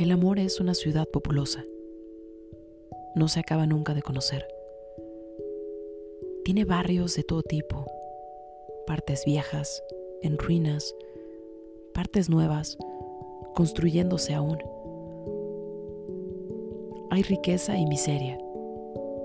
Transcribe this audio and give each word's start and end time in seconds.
El 0.00 0.12
amor 0.12 0.38
es 0.38 0.60
una 0.60 0.72
ciudad 0.72 1.06
populosa. 1.06 1.62
No 3.14 3.28
se 3.28 3.38
acaba 3.38 3.66
nunca 3.66 3.92
de 3.92 4.00
conocer. 4.00 4.48
Tiene 6.42 6.64
barrios 6.64 7.14
de 7.16 7.22
todo 7.22 7.42
tipo, 7.42 7.84
partes 8.86 9.26
viejas, 9.26 9.82
en 10.22 10.38
ruinas, 10.38 10.94
partes 11.92 12.30
nuevas, 12.30 12.78
construyéndose 13.54 14.32
aún. 14.32 14.56
Hay 17.10 17.22
riqueza 17.22 17.76
y 17.76 17.84
miseria, 17.84 18.38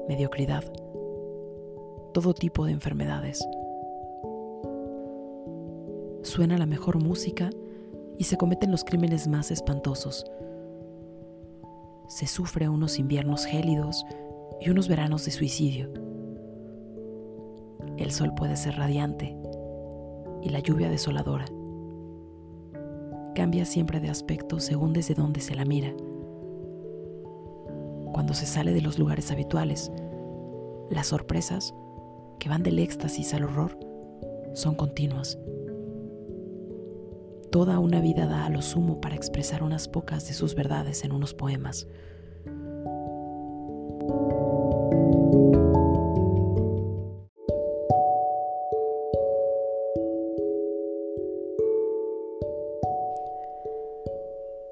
mediocridad, 0.09 0.65
todo 2.13 2.33
tipo 2.33 2.65
de 2.65 2.73
enfermedades. 2.73 3.47
Suena 6.23 6.57
la 6.57 6.65
mejor 6.65 7.01
música 7.01 7.49
y 8.17 8.25
se 8.25 8.35
cometen 8.35 8.71
los 8.71 8.83
crímenes 8.83 9.29
más 9.29 9.51
espantosos 9.51 10.25
se 12.07 12.27
sufre 12.27 12.69
unos 12.69 12.99
inviernos 12.99 13.45
gélidos 13.45 14.05
y 14.61 14.69
unos 14.69 14.87
veranos 14.87 15.25
de 15.25 15.31
suicidio. 15.31 15.91
El 17.97 18.11
sol 18.11 18.33
puede 18.35 18.55
ser 18.55 18.75
radiante 18.75 19.35
y 20.41 20.49
la 20.49 20.59
lluvia 20.59 20.89
desoladora. 20.89 21.45
Cambia 23.33 23.65
siempre 23.65 23.99
de 23.99 24.09
aspecto 24.09 24.59
según 24.59 24.93
desde 24.93 25.13
dónde 25.13 25.41
se 25.41 25.55
la 25.55 25.65
mira. 25.65 25.93
Cuando 28.13 28.33
se 28.33 28.45
sale 28.45 28.71
de 28.71 28.81
los 28.81 28.97
lugares 28.97 29.31
habituales, 29.31 29.91
las 30.89 31.07
sorpresas, 31.07 31.73
que 32.39 32.49
van 32.49 32.63
del 32.63 32.79
éxtasis 32.79 33.33
al 33.33 33.43
horror, 33.43 33.77
son 34.53 34.75
continuas. 34.75 35.37
Toda 37.55 37.79
una 37.79 38.01
vida 38.01 38.27
da 38.27 38.45
a 38.45 38.49
lo 38.49 38.61
sumo 38.61 38.99
para 38.99 39.15
expresar 39.15 39.63
unas 39.63 39.87
pocas 39.87 40.27
de 40.27 40.33
sus 40.33 40.55
verdades 40.55 41.05
en 41.05 41.13
unos 41.13 41.33
poemas. 41.33 41.87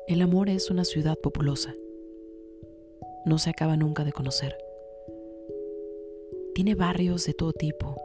El 0.08 0.22
amor 0.22 0.50
es 0.50 0.70
una 0.70 0.84
ciudad 0.84 1.18
populosa. 1.18 1.74
No 3.26 3.38
se 3.38 3.50
acaba 3.50 3.78
nunca 3.78 4.04
de 4.04 4.12
conocer. 4.12 4.58
Tiene 6.54 6.76
barrios 6.76 7.26
de 7.26 7.34
todo 7.34 7.54
tipo, 7.54 7.96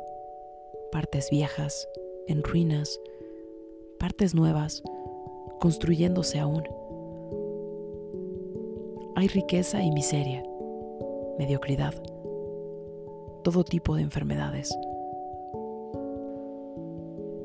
partes 0.93 1.31
viejas, 1.33 1.89
en 2.29 2.45
ruinas, 2.45 3.01
partes 3.99 4.35
nuevas, 4.35 4.83
construyéndose 5.59 6.39
aún. 6.39 6.63
Hay 9.17 9.27
riqueza 9.29 9.83
y 9.83 9.91
miseria, 9.91 10.45
mediocridad, 11.39 11.95
todo 13.43 13.65
tipo 13.65 13.97
de 13.97 14.03
enfermedades. 14.03 14.77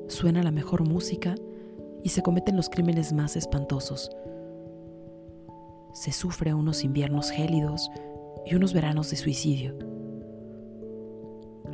Suena 0.07 0.43
la 0.43 0.51
mejor 0.51 0.87
música 0.87 1.35
y 2.03 2.09
se 2.09 2.21
cometen 2.21 2.55
los 2.55 2.69
crímenes 2.69 3.13
más 3.13 3.35
espantosos. 3.35 4.11
Se 5.93 6.11
sufre 6.11 6.53
unos 6.53 6.83
inviernos 6.83 7.31
gélidos 7.31 7.89
y 8.45 8.55
unos 8.55 8.73
veranos 8.73 9.09
de 9.09 9.15
suicidio. 9.15 9.75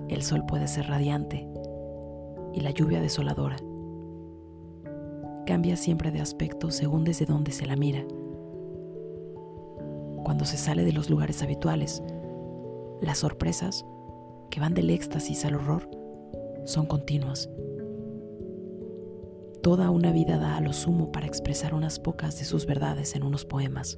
El 0.07 0.23
sol 0.23 0.45
puede 0.45 0.67
ser 0.67 0.87
radiante 0.87 1.47
y 2.53 2.61
la 2.61 2.71
lluvia 2.71 3.01
desoladora 3.01 3.57
cambia 5.49 5.77
siempre 5.77 6.11
de 6.11 6.21
aspecto 6.21 6.69
según 6.69 7.03
desde 7.03 7.25
dónde 7.25 7.51
se 7.51 7.65
la 7.65 7.75
mira. 7.75 8.05
Cuando 10.23 10.45
se 10.45 10.57
sale 10.57 10.85
de 10.85 10.93
los 10.93 11.09
lugares 11.09 11.41
habituales, 11.41 12.03
las 13.01 13.17
sorpresas, 13.17 13.83
que 14.51 14.59
van 14.59 14.75
del 14.75 14.91
éxtasis 14.91 15.45
al 15.45 15.55
horror, 15.55 15.89
son 16.65 16.85
continuas. 16.85 17.49
Toda 19.63 19.89
una 19.89 20.11
vida 20.11 20.37
da 20.37 20.55
a 20.55 20.61
lo 20.61 20.71
sumo 20.71 21.11
para 21.11 21.25
expresar 21.25 21.73
unas 21.73 21.97
pocas 21.99 22.37
de 22.37 22.45
sus 22.45 22.67
verdades 22.67 23.15
en 23.15 23.23
unos 23.23 23.43
poemas. 23.43 23.97